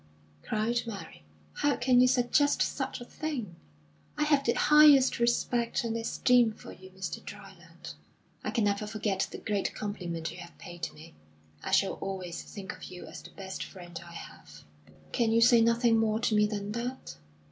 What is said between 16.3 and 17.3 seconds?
me than that?"